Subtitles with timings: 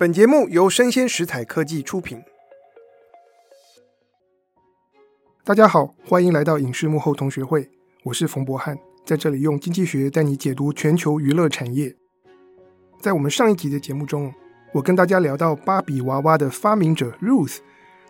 [0.00, 2.22] 本节目由生鲜食材科技出品。
[5.44, 7.68] 大家好，欢迎来到影视幕后同学会，
[8.04, 11.94] 我是冯博翰，在这里用经济学带你解读全球娱乐产业。
[12.98, 14.32] 在我们上一集的节目中，
[14.72, 17.58] 我跟大家聊到芭比娃娃的发明者 Ruth，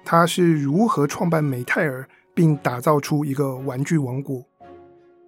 [0.05, 4.45] 她是如何创办美泰儿，并打造出一个玩具王国，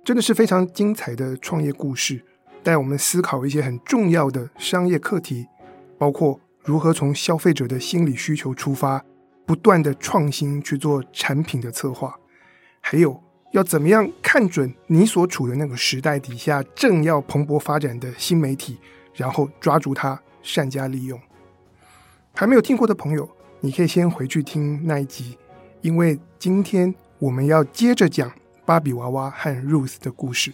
[0.05, 2.23] 真的是非常精彩的创业故事，
[2.63, 5.49] 带我们思考一些很重要的商业课题，
[5.99, 6.39] 包括。
[6.65, 9.05] 如何从消费者的心理需求出发，
[9.45, 12.17] 不断的创新去做产品的策划，
[12.81, 13.21] 还有
[13.51, 18.79] 要怎么样看准你所处的那个时代底下正要蓬勃发展的新媒体，
[19.15, 21.21] 然后抓住它，善加利用。
[22.33, 25.37] 还没有听过的朋友，你可以先回去听那一集，
[25.81, 28.31] 因为今天我们要接着讲
[28.65, 30.53] 芭比娃娃和 Ruth 的故事。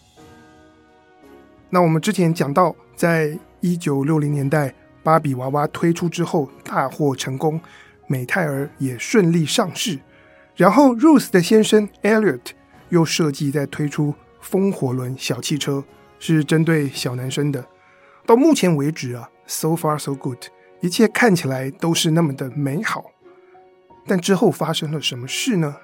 [1.68, 4.74] 那我们之前讲到，在一九六零年代。
[5.08, 7.58] 芭比娃娃推出之后大获成功，
[8.06, 9.98] 美泰儿也顺利上市。
[10.54, 12.50] 然后 Ruth 的先生 Elliot
[12.90, 15.82] 又设计再推出风火轮小汽车，
[16.18, 17.64] 是针对小男生的。
[18.26, 20.44] 到目前为止啊，so far so good，
[20.82, 23.06] 一切看起来都是那么的美好。
[24.06, 25.74] 但之后发生了什么事呢？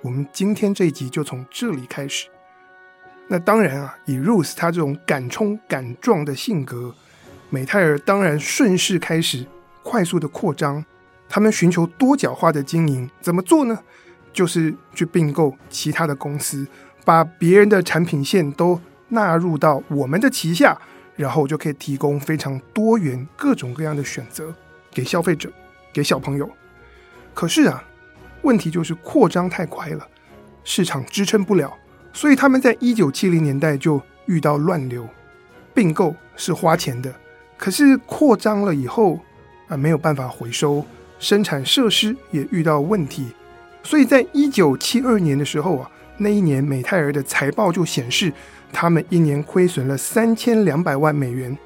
[0.00, 2.28] 我们今天这一集就从这里开始。
[3.28, 6.94] 那当然啊，以 Ruth 他这种敢冲敢撞的性格。
[7.54, 9.46] 美泰尔当然顺势开始
[9.84, 10.84] 快速的扩张，
[11.28, 13.78] 他们寻求多角化的经营，怎么做呢？
[14.32, 16.66] 就是去并购其他的公司，
[17.04, 18.80] 把别人的产品线都
[19.10, 20.76] 纳入到我们的旗下，
[21.14, 24.52] 然后就可以提供非常多元、各种各样的选择
[24.90, 25.48] 给消费者、
[25.92, 26.50] 给小朋友。
[27.32, 27.84] 可是啊，
[28.42, 30.04] 问题就是扩张太快了，
[30.64, 31.72] 市场支撑不了，
[32.12, 35.08] 所以他们在一九七零年代就遇到乱流。
[35.72, 37.14] 并购是花钱的。
[37.56, 39.18] 可是扩张了以后
[39.68, 40.84] 啊，没有办法回收，
[41.18, 43.28] 生产设施也遇到问题，
[43.82, 48.32] 所以在一九七二年的时候啊，那一年美泰儿的财报就显示，
[48.72, 51.56] 他们一年亏损了三千两百万美元。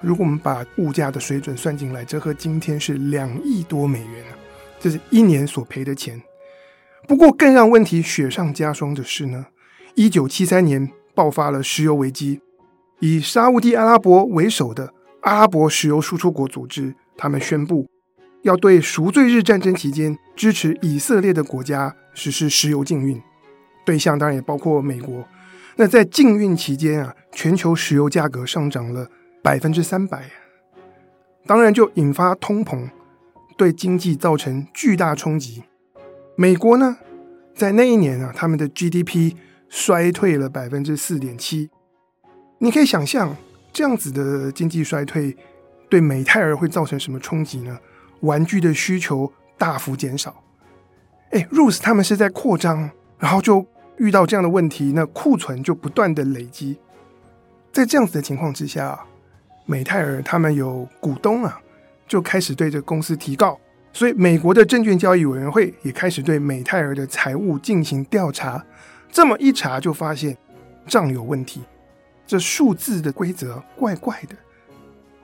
[0.00, 4.38] 如果我们把物价的水准算进来，这和今天是两亿多美元啊，
[4.78, 6.20] 这是一年所赔的钱。
[7.08, 9.46] 不过更让问题雪上加霜的是呢，
[9.94, 12.40] 一九七三年爆发了石油危机，
[13.00, 14.92] 以沙乌地阿拉伯为首的。
[15.22, 17.88] 阿拉伯石油输出国组织，他们宣布
[18.42, 23.20] 要对赎罪日战争期间支持以色列的国家实施石油禁运，
[23.86, 25.24] 对象当然也包括美国。
[25.76, 29.08] 那在禁运期间啊，全球石油价格上涨了
[29.42, 30.28] 百分之三百，
[31.46, 32.90] 当然就引发通膨，
[33.56, 35.62] 对经济造成巨大冲击。
[36.36, 36.98] 美国呢，
[37.54, 39.34] 在那一年啊，他们的 GDP
[39.68, 41.70] 衰退了百分之四点七，
[42.58, 43.36] 你可以想象。
[43.72, 45.36] 这样子的经济衰退
[45.88, 47.78] 对美泰尔会造成什么冲击呢？
[48.20, 50.42] 玩具的需求大幅减少。
[51.30, 53.66] 哎，Ruth 他们是在扩张，然后就
[53.96, 56.78] 遇到这样的问题，那库存就不断的累积。
[57.72, 59.00] 在这样子的情况之下，
[59.64, 61.58] 美泰尔他们有股东啊，
[62.06, 63.58] 就开始对这公司提告，
[63.92, 68.62] 所以美国的证券交易委员会也开始对美泰尔的财务进行调查。
[69.10, 70.36] 这么一查，就发现
[70.86, 71.62] 账有问题。
[72.26, 74.34] 这数字的规则怪怪的，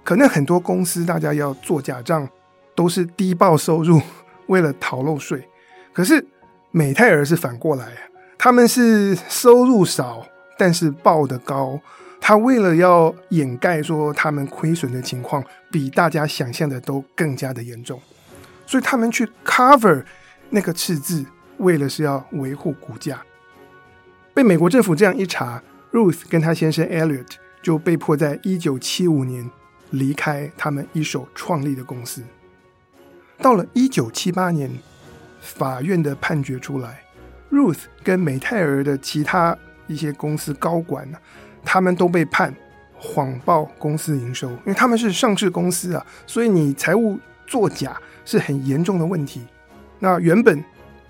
[0.04, 2.28] 可能很多公司大家要做假账，
[2.74, 4.00] 都是低报收入，
[4.48, 5.48] 为了逃漏税。
[5.92, 6.24] 可是
[6.70, 7.92] 美泰尔是反过来，
[8.36, 10.26] 他们是收入少，
[10.58, 11.80] 但是报得高。
[12.20, 17.98] 他为了要掩盖说他们亏损的情况比大家想象的都更加的严重，
[18.66, 20.04] 所以他们去 cover
[20.50, 21.24] 那个赤字，
[21.58, 23.22] 为了是要维护股价。
[24.34, 25.62] 被美国政府这样一查。
[25.92, 27.26] Ruth 跟他先生 Elliot
[27.62, 29.50] 就被迫在一九七五年
[29.90, 32.22] 离开他们一手创立的公司。
[33.38, 34.70] 到了一九七八年，
[35.40, 37.02] 法院的判决出来
[37.50, 39.56] ，Ruth 跟美泰儿的其他
[39.86, 41.18] 一些公司高管呢，
[41.64, 42.54] 他们都被判
[42.96, 49.46] 谎报公司营收，因为他们是上市公司啊，所以你财务作假是很严重的问题。
[50.00, 50.62] 那原本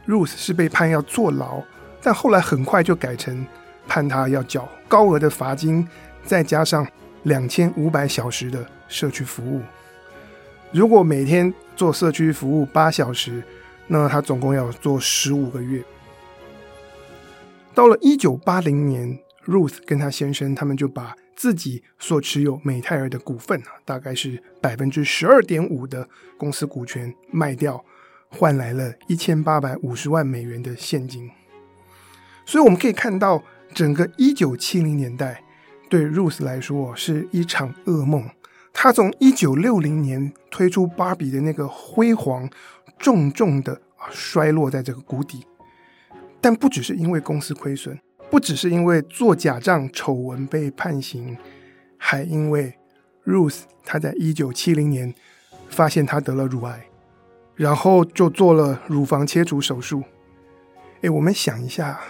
[0.07, 1.63] Ruth 是被判要坐牢，
[2.01, 3.45] 但后来很快就改成。
[3.89, 5.89] 判他要缴高额的罚金，
[6.23, 6.87] 再加上
[7.25, 9.63] 两千五百小时的社区服务。
[10.71, 13.43] 如果每天做社区服务八小时，
[13.87, 15.83] 那他总共要做十五个月。
[17.75, 26.07] 到了一九八零年，Ruth 跟他先生他们就把自己所持有美泰尔的股份啊，大概是百分之十二点五的
[26.37, 27.83] 公司股权卖掉，
[28.29, 31.31] 换来了一千八百五十万美元的现金。
[32.45, 33.43] 所以我们可以看到。
[33.75, 35.43] 整个一九七零年代
[35.89, 38.29] 对 Ruth 来说是一场噩梦，
[38.73, 42.49] 他从一九六零年推出芭比的那个辉煌，
[42.99, 45.45] 重重的啊摔落在这个谷底。
[46.41, 47.99] 但不只是因为公司亏损，
[48.31, 51.37] 不只是因为做假账丑闻被判刑，
[51.97, 52.75] 还因为
[53.25, 55.15] Ruth 她在一九七零年
[55.69, 56.87] 发现她得了乳癌，
[57.57, 60.05] 然后就做了乳房切除手术。
[61.03, 62.01] 哎，我们想一下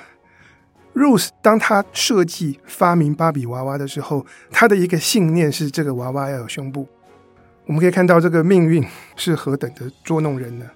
[0.99, 6.89] ，Ruth 当她设计发明芭比娃娃的时候，她的一个信念是这个娃娃要有胸部。
[7.67, 8.85] 我们可以看到这个命运
[9.15, 10.67] 是何等的捉弄人呢？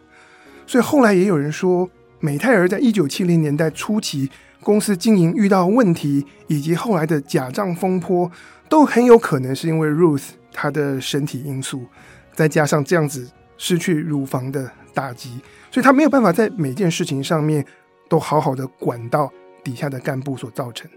[0.67, 1.91] 所以后来也有人说。
[2.25, 4.31] 美泰儿在一九七零年代初期，
[4.61, 8.31] 公司经营遇到问题，以及后来的假账风波，
[8.69, 11.85] 都很有可能是因为 Ruth 她的身体因素，
[12.33, 13.29] 再加上这样子
[13.59, 15.41] 失去乳房的打击，
[15.73, 17.67] 所以她没有办法在每件事情上面
[18.09, 19.29] 都好好的管到
[19.63, 20.91] 底下的干部所造成。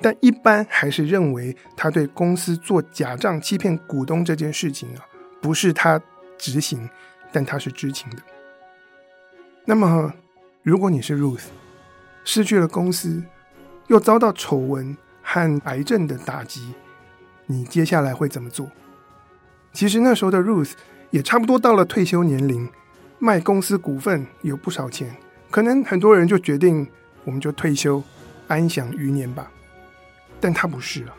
[0.00, 5.06] 但一般还是认为他对公司做假账欺骗股东这件事情啊，
[5.40, 6.00] 不是他
[6.36, 6.88] 执行，
[7.32, 8.18] 但他是知情的。
[9.64, 10.12] 那么。
[10.66, 11.42] 如果你是 Ruth，
[12.24, 13.22] 失去了公司，
[13.88, 16.72] 又遭到丑闻和癌症的打击，
[17.44, 18.70] 你接下来会怎么做？
[19.74, 20.72] 其实那时候的 Ruth
[21.10, 22.66] 也差不多到了退休年龄，
[23.18, 25.14] 卖公司股份有不少钱，
[25.50, 26.88] 可能很多人就决定
[27.24, 28.02] 我们就退休，
[28.48, 29.50] 安享余年吧。
[30.40, 31.16] 但他不是啊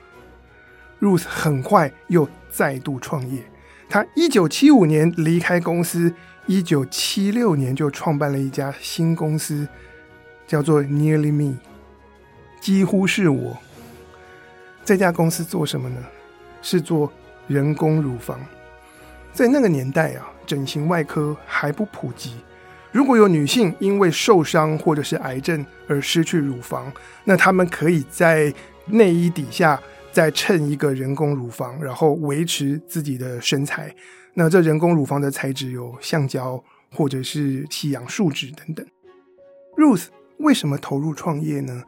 [1.01, 3.43] ，Ruth 很快又再度创业。
[3.89, 6.13] 他一九七五年离开公司。
[6.47, 9.67] 一九七六年就创办了一家新公司，
[10.45, 11.57] 叫做 Nearly Me，
[12.61, 13.57] 几乎是我。
[14.83, 15.97] 这家公司做什么呢？
[16.61, 17.11] 是做
[17.47, 18.39] 人工乳房。
[19.33, 22.35] 在那个年代啊，整形外科还不普及。
[22.95, 26.89] 如果有女性因为受伤或者是癌症而失去乳房，
[27.25, 28.53] 那她们可以在
[28.85, 29.77] 内衣底下
[30.13, 33.93] 再衬一个人工乳房，然后维持自己的身材。
[34.33, 38.85] 那这人工乳房的材质有橡胶或者是细氧树脂等等。
[39.75, 40.05] Ruth
[40.37, 41.83] 为什么投入创业呢？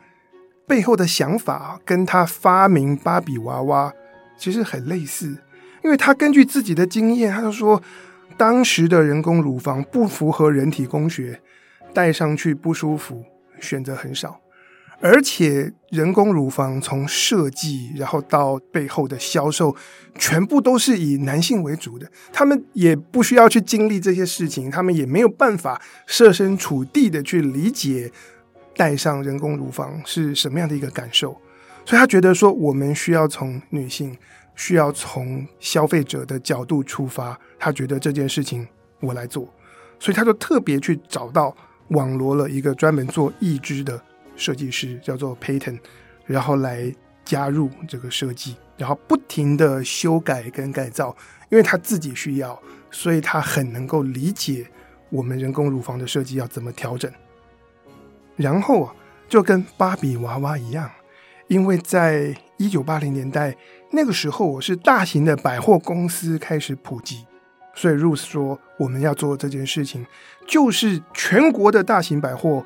[0.67, 3.93] 背后的想法跟她发明芭比娃娃
[4.37, 5.37] 其实很类似，
[5.85, 7.81] 因为她根据自己的经验，她就说
[8.37, 11.41] 当时的人工乳房不符合人体工学，
[11.93, 13.25] 戴上去不舒服，
[13.59, 14.39] 选择很少。
[14.99, 19.75] 而且人工乳房从设计，然后到背后的销售，
[20.17, 22.09] 全部都是以男性为主的。
[22.33, 28.11] 他们也不需要去经历这些事情，他们也没有办法设身处地的去理解
[28.75, 31.39] 戴上人工乳房是什么样的一个感受。
[31.85, 34.17] 所以他觉得说，我们需要从女性，
[34.57, 37.39] 需要从消费者的角度出发。
[37.57, 38.67] 他觉得这件事情
[38.99, 39.47] 我来做，
[39.97, 41.55] 所以他就特别去找到
[41.91, 43.97] 网罗了一个专门做义肢的。
[44.35, 45.79] 设计师叫做 Peyton，
[46.27, 46.93] 然后来
[47.25, 51.17] 加入这个设计，然后不停的修改跟改造，
[51.49, 52.61] 因为他自己需要，
[52.91, 54.67] 所以他很能够理解
[55.09, 57.11] 我们人工乳房的设计要怎么调整。
[58.35, 58.95] 然后啊，
[59.27, 60.87] 就跟芭比娃娃一样，
[61.47, 63.57] 因为在一九八零年代
[63.91, 67.25] 那个时候，我是大型的百货公司开始普及，
[67.73, 70.05] 所以 Ruth 说我们要做这件事情，
[70.47, 72.65] 就是全国的大型百货。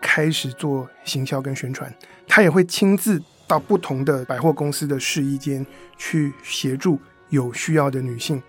[0.00, 1.92] 开始做行销跟宣传，
[2.28, 5.66] 他也会亲自到不同的百货公司的试衣间
[5.96, 7.00] 去协助
[7.30, 8.40] 有需要的女性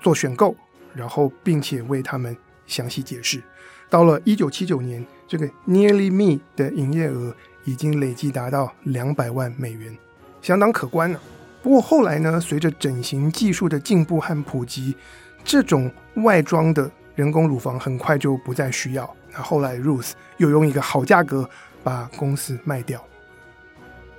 [0.00, 0.54] 做选购，
[0.94, 2.36] 然后并且为他们
[2.68, 3.42] 详细解释。
[3.90, 9.98] 到了一九七九年，这个 Nearly Me 的营业额已经累计达到两百万美元，
[10.40, 11.20] 相当可观了。
[11.64, 14.94] 不过后来呢，随着整形技术的进步和普及，
[15.42, 19.16] 这种外装的人工乳房很快就不再需要。
[19.32, 21.48] 那后来，Ruth 又用一个好价格
[21.82, 23.02] 把公司卖掉。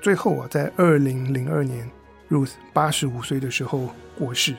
[0.02, 1.88] 最后啊，在二零零二年
[2.32, 4.56] ，Ruth 八十五岁的时候过世。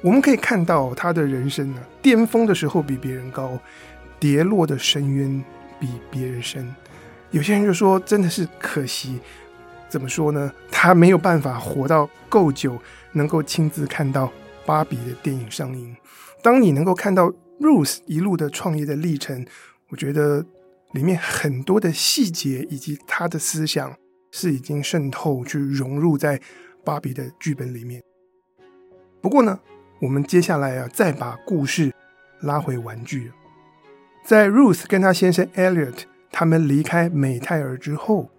[0.00, 3.58] 我们可以看到他的人生呢，巅峰的时候比别人高，
[4.20, 5.44] 跌落的深渊
[5.80, 6.72] 比别人深。
[7.32, 9.18] 有些人就说，真的是可惜。
[9.92, 10.50] 怎么说呢？
[10.70, 12.80] 他没有办法活到够久，
[13.12, 14.32] 能够亲自看到
[14.64, 15.94] 芭比的电影上映。
[16.42, 17.30] 当你能够看到
[17.60, 19.46] Ruth 一路的创业的历程。
[19.92, 20.42] 我觉得
[20.92, 23.94] 里面很多的细节以及他的思想
[24.30, 26.40] 是已经渗透去融入在
[26.82, 28.02] 芭比的剧本里面。
[29.20, 29.60] 不过呢，
[30.00, 31.92] 我们接下来啊，再把故事
[32.40, 33.30] 拉回玩具。
[34.24, 38.30] 在 Ruth 跟她先生 Elliot 他们离开美泰尔之后，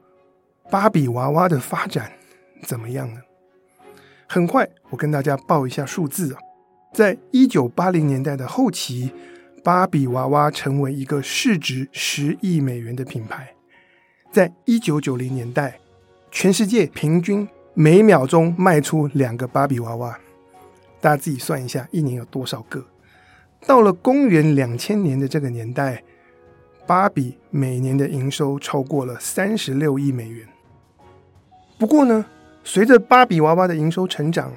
[0.70, 2.12] 芭比娃娃的发展
[2.63, 3.22] 怎么样呢？
[4.27, 6.39] 很快，我跟大家报一下数字啊，
[6.93, 9.12] 在一九八零年代的后期。
[9.63, 13.53] 芭比娃娃成为一个市值十亿美元的品牌，
[14.29, 15.79] 在一九九零年代，
[16.29, 20.20] 全世界平均每秒钟卖出两个芭比娃娃。
[21.00, 22.86] 大家自己算一下，一年有多少个？
[23.65, 26.03] 到了公元两千年的这个年代，
[26.86, 30.46] 芭比每年的营收超过了三十六亿美元。
[31.77, 32.25] 不过呢，
[32.63, 34.53] 随着芭比娃娃的营收成长，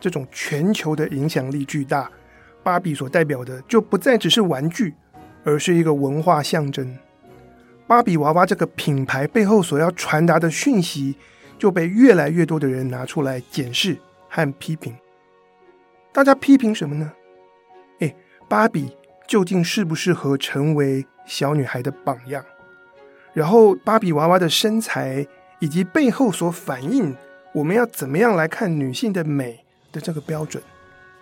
[0.00, 2.10] 这种全球的影响力巨大，
[2.62, 4.94] 芭比所代表的就不再只是玩具，
[5.44, 6.96] 而是一个文化象征。
[7.86, 11.16] 芭比娃娃这个品牌背后所要传达的讯息，
[11.58, 13.96] 就被越来越多的人拿出来检视
[14.28, 14.94] 和批评。
[16.12, 17.12] 大家批评什么呢？
[18.00, 18.16] 诶，
[18.48, 18.90] 芭比
[19.28, 22.44] 究竟适不适合成为小女孩的榜样？
[23.32, 25.26] 然后，芭比娃娃的身材
[25.58, 27.16] 以及背后所反映，
[27.52, 30.62] 我们要怎么样来看女性的美的这个标准，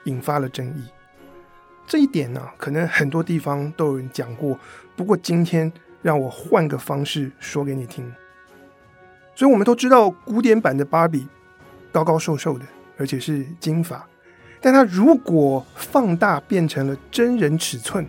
[0.05, 0.85] 引发了争议。
[1.87, 4.59] 这一点呢，可能很多地方都有人讲过。
[4.97, 5.71] 不过今天
[6.03, 8.11] 让我换个方式说给你听。
[9.35, 11.29] 所以我们都知道，古典版的芭比
[11.93, 12.65] 高高瘦瘦的，
[12.97, 14.07] 而且是金发。
[14.61, 18.07] 但它如果放大变成了真人尺寸，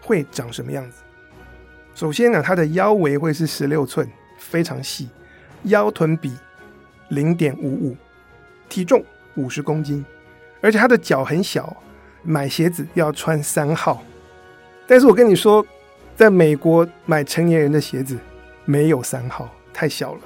[0.00, 1.02] 会长什么样子？
[1.94, 4.08] 首先呢，它的腰围会是十六寸，
[4.38, 5.08] 非常细，
[5.64, 6.32] 腰臀比
[7.08, 7.96] 零点五五，
[8.68, 9.04] 体重
[9.36, 10.04] 五十公斤，
[10.60, 11.76] 而且他的脚很小。
[12.24, 14.02] 买鞋子要穿三号，
[14.88, 15.64] 但是我跟你说，
[16.16, 18.18] 在美国买成年人的鞋子
[18.64, 20.20] 没有三号，太小了。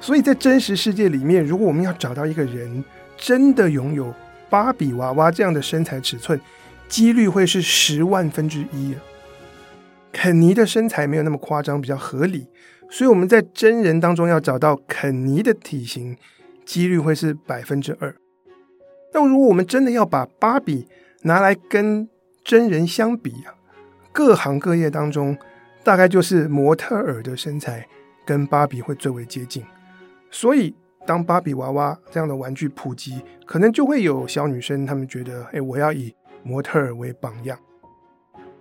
[0.00, 2.82] 所以在真实世界里面，如果我们要找到一个人
[3.16, 4.12] 真的拥有
[4.48, 6.40] 芭比娃娃这样的身材尺寸，
[6.88, 8.94] 几率会是十万分之一。
[10.10, 12.46] 肯尼的身材没有那么夸张，比较合理，
[12.90, 16.16] 所以我们在真人当中要找到肯尼的体型，
[16.64, 18.14] 几率会是百分之二。
[19.12, 20.86] 那如果我们真的要把芭比
[21.22, 22.08] 拿来跟
[22.44, 23.54] 真人相比啊，
[24.12, 25.36] 各行各业当中，
[25.82, 27.86] 大概就是模特儿的身材
[28.26, 29.64] 跟芭比会最为接近。
[30.30, 30.74] 所以，
[31.06, 37.58] 当芭比娃娃这样的玩具普及，可能就会有小女生她们觉得，哎，我要以模特儿为榜样。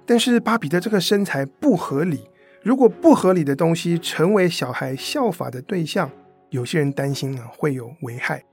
[0.06, 2.30] 但是，芭比的这个身材不合理，
[2.68, 6.12] 如果不合理的东西成为小孩效法的对象，
[6.50, 8.44] 有些人担心呢会有危害。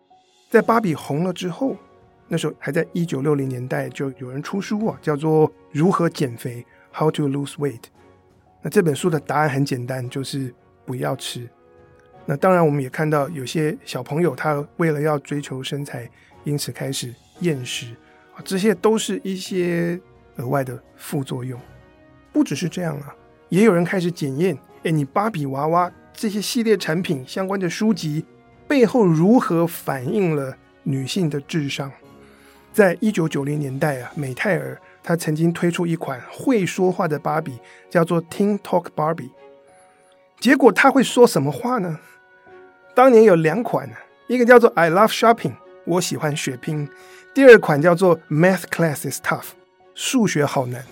[0.48, 1.76] 在芭比红了之后。
[2.28, 6.64] 那时候还在一九六零年代，就有人出书啊，叫做《如何减肥》
[6.98, 7.82] （How to Lose Weight）。
[8.62, 10.54] 那这本书的答案很简单，就是
[10.86, 11.46] 不要吃。
[12.24, 16.08] 那当然，我们也看到有些小朋友他为了要追求身材，
[16.44, 17.88] 因此开始厌食
[18.34, 20.00] 啊，这些都是一些
[20.36, 21.60] 额外的副作用。
[22.32, 23.14] 不只是这样啊，
[23.48, 28.24] 也有人开始检验，哎，你芭比娃娃这些系列产品相关的书籍
[28.66, 31.90] 背后如何反映了女性的智商。
[32.72, 37.58] 在一九九零年代啊，美泰尔他曾经推出一款会说话的芭比，
[37.88, 39.30] 叫做 Teen Talk Barbie。
[40.40, 42.00] 结果他会说什么话呢？
[42.94, 43.88] 当年有两款，
[44.26, 46.88] 一个叫做 I Love Shopping，我喜欢血拼；
[47.32, 49.50] 第二款叫做 Math Class is Tough，
[49.94, 50.84] 数学好难。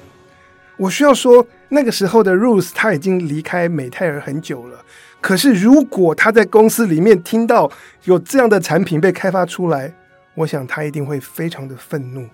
[0.77, 4.85] 我需要说，那个时候的 Ruth 他已经离开美泰尔很久了。
[5.21, 7.71] 可是如果他在公司里面听到
[8.05, 9.93] 有这样的产品被开发出来，
[10.35, 12.27] 我想他一定会非常的愤怒，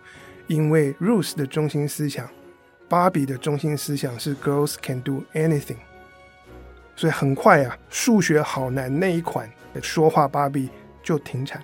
[0.47, 2.27] 因为 Ruth 的中心思想，
[2.89, 5.77] 芭比的中心思想是 Girls can do anything，
[6.97, 9.51] 所以很快啊，数学好难那一款
[9.83, 10.71] 说话芭比
[11.03, 11.63] 就停产。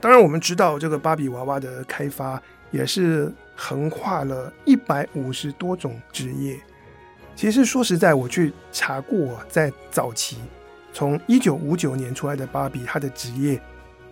[0.00, 6.58] 当然，我们知道这个芭比娃娃的开发也是横跨了一百五十多种职业。
[7.34, 10.36] 其实说实在，我去查过，在早期
[10.92, 13.60] 从一九五九年出来的芭比，她的职业。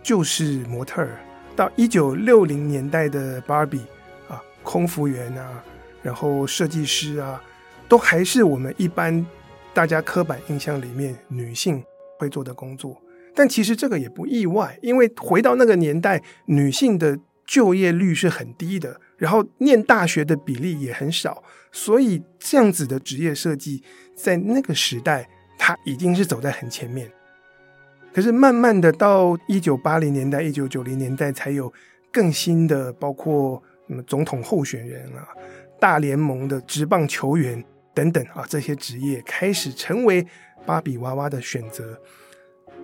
[0.01, 1.19] 就是模特儿，
[1.57, 3.81] 到一九六零年代的芭比
[4.29, 5.61] 啊，空服员啊，
[6.01, 7.43] 然后设计师啊，
[7.89, 9.23] 都还是我们一般
[9.73, 11.83] 大家刻板印象里面女性
[12.17, 12.99] 会做的工作。
[13.35, 17.19] 但其实这个也不意外，因为回到那个年代，女性的
[17.49, 23.81] 就业率是很低的，然后念大学的比例也很少，所以这样子的职业设计
[24.15, 25.27] 在那个时代，
[25.57, 27.11] 它已经是走在很前面。
[28.13, 31.73] 可是慢慢的到一九八零年代、一九九零年代，才有
[32.11, 35.27] 更新的，包括什么总统候选人啊、
[35.79, 37.63] 大联盟的职棒球员
[37.95, 40.23] 等等啊，这些职业开始成为
[40.67, 41.99] 芭比娃娃的选择。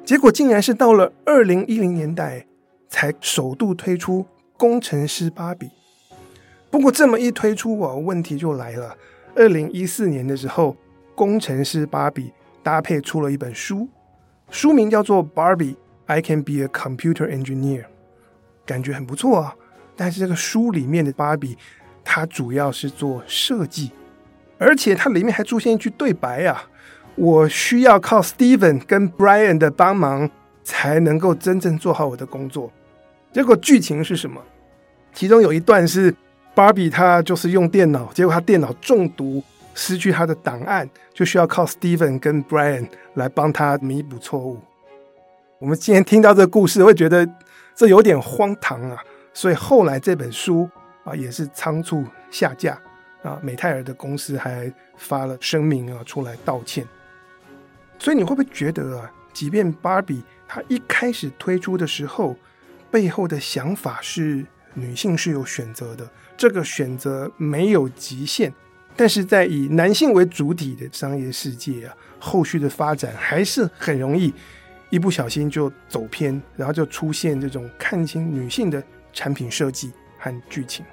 [0.04, 2.48] 结果竟然是到了二零一零年代，
[2.90, 4.26] 才首度推出
[4.58, 5.70] 工程师芭比。
[6.70, 8.98] 不过这么一推出啊，问题就来了。
[9.36, 10.76] 二零一四年的时候，
[11.14, 12.32] 工程师芭比
[12.64, 13.88] 搭配出了一本书。
[14.50, 17.82] 书名叫做《Barbie I Can Be a Computer Engineer》，
[18.66, 19.56] 感觉很不错啊。
[19.96, 21.58] 但是这个书里面的芭比，
[22.04, 23.92] 它主要是做设计，
[24.58, 26.70] 而且它里面还出现一句对白啊
[27.16, 30.30] ：“我需要靠 Steven 跟 Brian 的帮忙，
[30.64, 32.72] 才能够真正做好我的工作。”
[33.36, 34.42] 结果剧情是什么？
[35.14, 36.16] 其中有一段是
[36.54, 44.58] 芭比，她就是用电脑，结果她电脑中毒，失去她的档案，就需要靠 Steven 跟 Brian 来帮她弥补错误。
[45.60, 47.30] 我们今天听到这个故事，会觉得
[47.76, 50.70] 这有点荒唐啊，所以后来这本书
[51.04, 52.82] 啊也是仓促下架
[53.22, 56.88] 啊，美泰尔的公司还发了声明啊出来道歉。
[58.00, 62.34] 所以你会不会觉得啊，即便芭比她一开始推出的时候，
[62.96, 68.54] 背后的想法是女性是有选择的，这个选择没有极限，
[68.96, 74.34] 但是在以男性为主体的商业世界啊，后续的发展还是很容易
[74.90, 80.86] 一不小心就走偏，然后就出现这种看清女性的产品设计和剧情。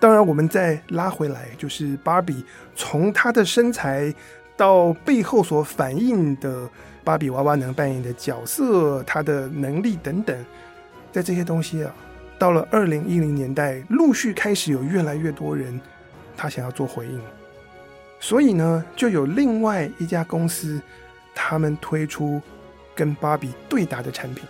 [0.00, 2.42] 当然，我们再拉回来，就是芭比
[2.74, 4.14] 从她的身材。
[4.58, 6.68] 到背后所反映的
[7.04, 10.36] 芭比娃娃能扮演的角色，她的能力等等，
[11.12, 11.94] 在这些东西啊，
[12.38, 15.80] 到了二零一零年代，陆续开始有越来越多人
[16.36, 17.20] 他想要做回应，
[18.20, 20.80] 所以呢，就有另外一家公司，
[21.34, 22.40] 他们推出
[22.94, 24.44] 跟芭比对打的产品。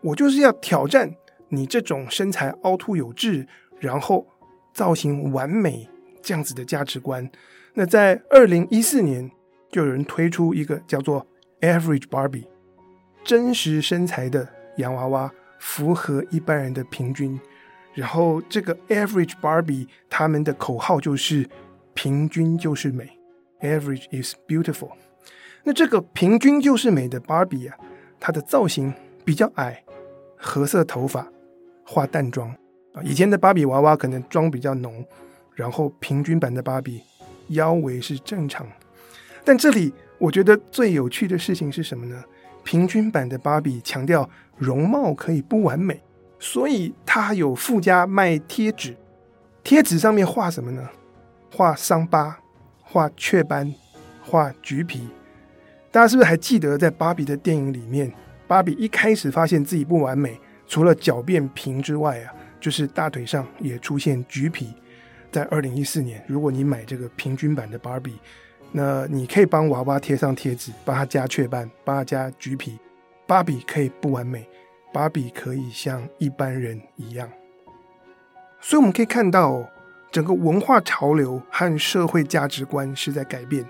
[0.00, 1.14] 我就是要挑战
[1.48, 3.46] 你这种身材凹凸有致，
[3.78, 4.26] 然后
[4.72, 5.88] 造型完美
[6.22, 7.30] 这样子的价值观。
[7.74, 9.30] 那在二零一四年，
[9.70, 11.26] 就有人推出一个叫做
[11.60, 12.46] Average Barbie，
[13.22, 17.38] 真实身材的洋娃娃，符合一般人的平均。
[17.94, 21.48] 然后这个 Average Barbie 他们的口号就是
[21.94, 23.08] “平均就是美
[23.60, 24.90] ”，Average is beautiful。
[25.62, 27.76] 那这个“平均就是美”的 Barbie 啊，
[28.18, 28.92] 它的造型
[29.24, 29.84] 比较矮，
[30.36, 31.28] 褐色头发，
[31.84, 32.50] 化淡妆
[32.92, 33.02] 啊。
[33.04, 35.06] 以前的芭比娃娃可能妆比较浓，
[35.54, 37.02] 然后平均版的芭比。
[37.50, 38.64] 腰围是正常，
[39.44, 42.22] 但这里我觉得最有趣的事情是什么呢？
[42.62, 46.00] 平均版的芭比强调容貌可以不完美，
[46.38, 48.94] 所以它有附加卖贴纸，
[49.64, 50.86] 贴纸上面画什么呢？
[51.50, 52.38] 画伤疤，
[52.82, 53.74] 画雀斑，
[54.22, 55.08] 画橘皮。
[55.90, 58.12] 大家是不是还记得在芭比的电影里面，
[58.46, 64.74] 芭比一开始发现自己不完美，除了脚变平之外啊，就是大腿上也出现橘皮。
[65.32, 68.18] 在二零一四年，如果你买这个平均版的芭比，
[68.72, 72.78] 那你可以帮娃娃贴上贴纸，帮他加雀斑，帮他加橘皮。
[73.30, 74.44] 芭比可以不完美，
[74.92, 77.30] 芭比可以像一般人一样。
[78.60, 79.64] 所以我们可以看到，
[80.10, 83.64] 整个文化潮流和社会价值观是在改变。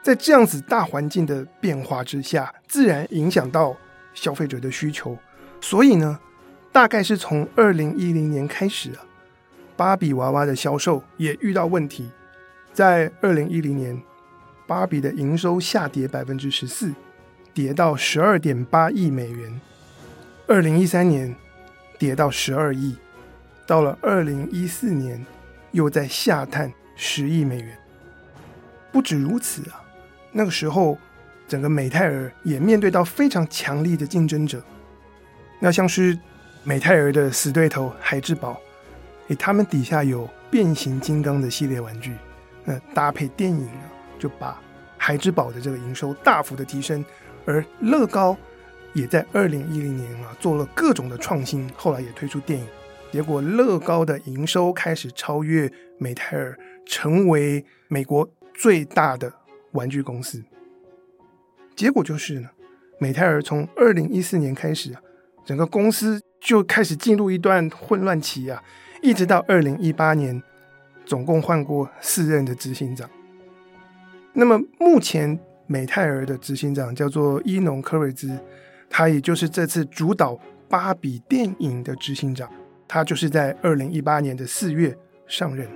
[0.00, 3.76] 在这样子大环境的变化之下，自然影响到
[4.14, 5.18] 消费者的需求。
[5.60, 6.20] 所以呢，
[6.70, 9.04] 大概是从二零一零年开始啊。
[9.76, 12.08] 芭比娃娃的销售也遇到问题，
[12.72, 14.00] 在二零一零年，
[14.68, 16.94] 芭比的营收下跌百分之十四，
[17.52, 19.60] 跌到十二点八亿美元。
[20.46, 21.34] 二零一三年
[21.98, 22.96] 跌到十二亿，
[23.66, 25.24] 到了二零一四年
[25.70, 27.78] 又在下探十亿美元。
[28.90, 29.80] 不止如此啊，
[30.32, 30.98] 那个时候
[31.46, 34.60] 整个美泰尔也面对到非常强力的竞争者，
[35.60, 36.18] 那像是
[36.64, 38.60] 美泰尔的死对头孩之宝。
[39.28, 42.16] 诶，他们底下有变形金刚的系列玩具，
[42.64, 43.86] 那搭配电影啊，
[44.18, 44.60] 就把
[44.98, 47.04] 孩之宝的这个营收大幅的提升。
[47.50, 48.36] 而乐高
[48.92, 52.66] 也在二零一零年啊做了各种的创新，后来也推出电影，
[53.10, 59.32] 结果乐高的营收开始超越美泰尔，成为美国最大的
[59.72, 60.42] 玩具公司。
[61.74, 62.48] 结果就是呢，
[62.98, 65.00] 美泰尔从二零一四年开始啊，
[65.44, 68.62] 整个公司就开始进入一段混乱期啊。
[69.02, 70.42] 一直到二零一八年，
[71.06, 73.08] 总共换过四任的执行长。
[74.34, 78.36] 那么目前美泰尔的执行长叫做伊农科瑞兹，
[78.88, 80.36] 他也就是这次主导
[80.68, 82.50] 芭比电影的执行长。
[82.88, 85.68] 他就是在二零一八年的四月上任。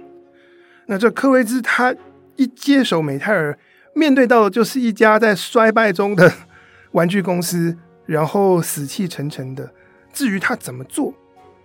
[0.87, 1.95] 那这科瑞兹他
[2.35, 3.57] 一接手美泰尔，
[3.95, 6.33] 面对到的就是一家在衰败中的
[6.91, 9.73] 玩具公司，然后死气沉沉的。
[10.13, 11.15] 至于他怎么做？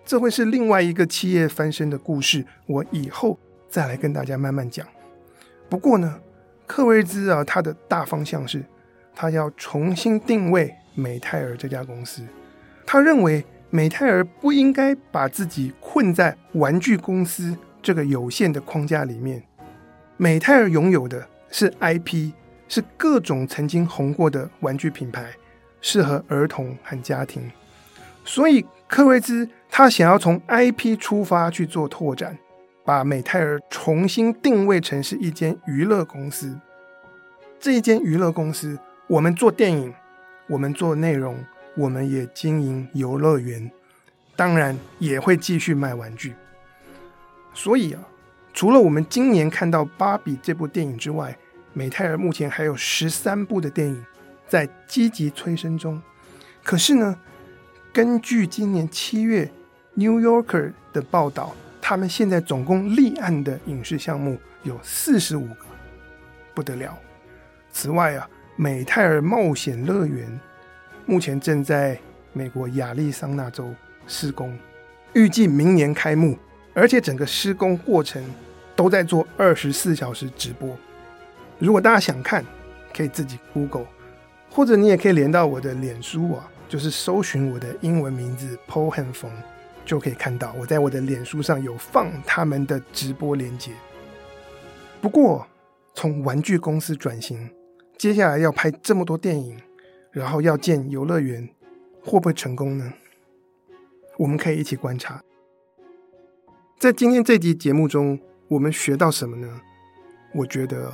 [0.05, 4.85] 这会是另外一个企业翻身的故事，我以后再来跟大家慢慢讲。
[5.67, 6.19] 不过呢，
[6.69, 8.63] 柯瑞兹啊，他的大方向是，
[9.15, 12.21] 他要重新定位美泰尔这家公司。
[12.85, 19.41] 他认为美泰尔不应该把自己困在玩具公司这个有限的框架里面。
[20.15, 22.33] 美泰尔拥有的是 IP，
[22.67, 25.25] 是各种曾经红过的玩具品牌，
[25.81, 27.51] 适合儿童和家庭。
[28.23, 29.49] 所以柯瑞兹。
[29.71, 32.35] 他想要从 IP 出发去做拓展，
[32.89, 36.59] 把美泰尔重新定位成是一间娱乐公司。
[37.59, 39.93] 这一间娱乐公司，我们做电影，
[40.47, 41.37] 我们做内容，
[41.77, 43.69] 我们也经营游乐园。
[44.35, 46.33] 当然也会继续卖玩具。
[47.53, 48.01] 所以啊，
[48.55, 51.37] 除了我们今年看到《芭比》这部电影之外，
[51.73, 54.03] 美泰尔目前还有十三部的电影
[54.47, 56.01] 在积极催生中。
[56.63, 57.19] 可是呢，
[57.93, 59.45] 根据今年七月
[59.93, 61.55] 《New Yorker》的报道，
[61.89, 65.65] 他们现在总共立案的影视项目有四十五个，
[66.53, 66.95] 不得了。
[67.71, 70.39] 此外啊，美泰尔冒险乐园
[71.07, 71.99] 目前正在
[72.31, 73.73] 美国亚利桑那州
[74.05, 74.55] 施工，
[75.13, 76.37] 预计明年开幕，
[76.75, 78.23] 而且整个施工过程
[78.75, 80.77] 都在做二十四小时直播。
[81.57, 82.45] 如果大家想看，
[82.95, 83.87] 可以自己 Google，
[84.51, 86.47] 或者你也可以连到我的脸书啊。
[86.67, 89.31] 就是搜寻我的英文名字 Paul 和冯，
[89.89, 93.71] 就可以看到我在我的脸书上有放他们的直播链接。
[95.01, 95.47] 不过，
[95.95, 97.49] 从玩具公司转型，
[97.97, 99.59] 接下来要拍这么多电影，
[100.11, 101.49] 然后要建游乐园，
[102.03, 102.93] 会不会成功呢？
[104.19, 105.23] 我们可以一起观察。
[106.77, 109.59] 在今天这集节目中，我们学到什么呢？
[110.35, 110.93] 我觉得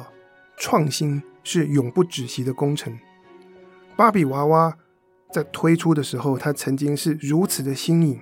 [0.55, 2.97] 创新是永不止息的工程。
[3.97, 4.77] 芭比娃娃。
[5.33, 8.21] 在推出的时候，它曾经是如此的新颖。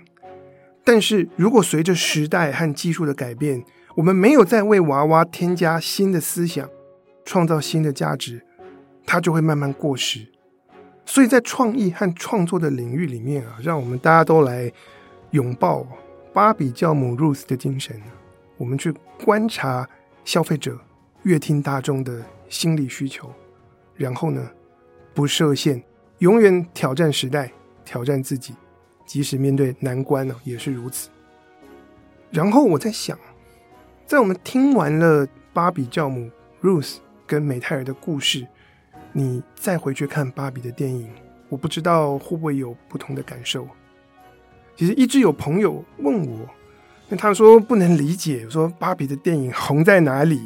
[0.83, 3.63] 但是如果随着时代和技术的改变，
[3.95, 6.69] 我们没有再为娃娃添加新的思想，
[7.23, 8.45] 创造新的价值，
[9.05, 10.27] 它就会慢慢过时。
[11.05, 14.71] 所以在创意和创作的领域里面啊，让我们大家都来
[15.31, 15.85] 拥抱
[16.33, 18.01] 芭比教母 Ruth 的精神，
[18.57, 18.93] 我们去
[19.23, 19.87] 观察
[20.25, 20.79] 消费者、
[21.23, 23.29] 阅听大众的心理需求，
[23.95, 24.49] 然后呢，
[25.13, 25.83] 不设限。
[26.19, 27.51] 永远挑战时代，
[27.83, 28.53] 挑战自己，
[29.13, 31.07] 即使面对难关呢，也是如此。
[32.31, 33.15] 然后我在想，
[34.07, 36.31] 在我们听完了芭比教母
[36.63, 36.95] Ruth
[37.27, 38.47] 跟美泰尔的故事，
[39.11, 41.11] 你再回去看芭比的电影，
[41.47, 43.67] 我不知道会不会有不同的感受。
[44.75, 46.49] 其实一直有朋友问我，
[47.07, 50.41] 那他说不能理解，说芭比的电影红在哪里，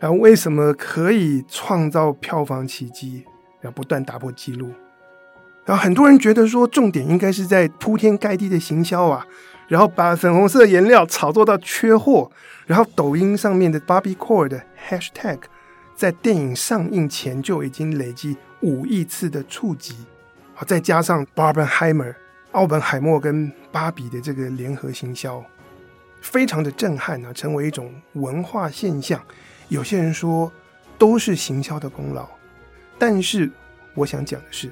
[0.00, 3.24] 然后为什么可以创造票房奇迹，
[3.60, 4.72] 然后不断打破纪录。
[5.64, 9.24] 然后很多人觉得说，重点应该是在铺天盖地的行销啊，
[9.68, 12.30] 然后把粉红色颜料炒作到缺货，
[12.66, 15.38] 然后抖音上面的 Barbiecore 的 Hashtag
[15.94, 19.94] 在电影上映前就已经累积五亿次的触及，
[20.54, 22.14] 好，再加上 Barbenheimer
[22.52, 25.44] 奥本海默跟芭比的这个联合行销，
[26.20, 29.20] 非常的震撼啊，成为一种文化现象。
[29.68, 30.50] 有些人说
[30.98, 32.26] 都是行销的功劳，
[32.98, 33.48] 但是
[33.94, 34.68] 我想讲的是。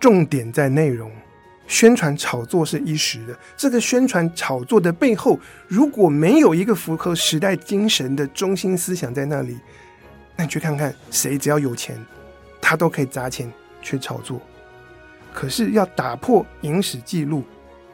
[0.00, 1.12] 重点在内容，
[1.68, 3.38] 宣传炒作是一时的。
[3.56, 9.58] 这个宣传炒作的背后，如果没有一个符合时代精神的中心思想在那里，
[10.36, 12.02] 那你去看看谁，只要有钱，
[12.62, 14.40] 他都可以砸钱去炒作。
[15.32, 17.44] 可是要打破影史记录，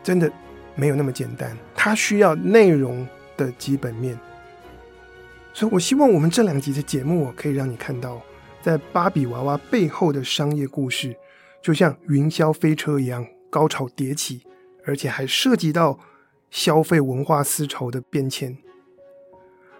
[0.02, 0.30] 真的
[0.76, 1.54] 没有那么简单。
[1.74, 4.18] 它需要内容的基本面。
[5.52, 8.22] 所以我希望我们这两集的节目，可以让你看到，
[8.62, 11.16] 在芭比娃娃背后的商业故事。
[11.66, 14.44] 就像云霄飞车一样高潮迭起，
[14.84, 15.98] 而且还涉及到
[16.48, 18.56] 消费文化思潮的变迁。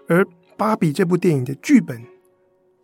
[0.09, 0.21] 而
[0.57, 2.03] 《芭比》这部电影的剧本，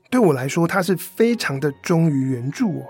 [0.09, 2.85] 对我来说，它是非常的忠于原著哦，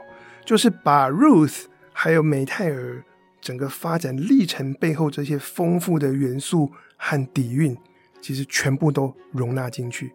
[0.45, 3.03] 就是把 Ruth 还有美泰尔
[3.41, 7.75] 整个发展历程背后这些丰富的元素和底蕴，
[8.21, 10.13] 其实全部都容纳进去。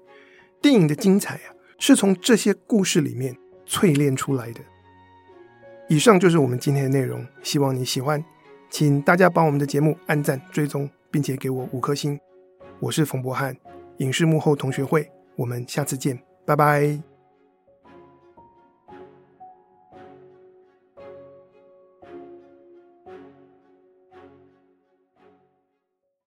[0.62, 4.60] 电影的精彩啊，是从这些故事里面淬炼出来的。
[5.88, 8.22] 以上就是我们今天的内容，希望你喜欢，
[8.68, 12.20] 请大家帮我们的节目按赞、追踪，并且给我五颗星。
[12.78, 13.56] 我是冯博翰，
[13.96, 17.07] 影视幕后同学会，我们下次见，拜拜。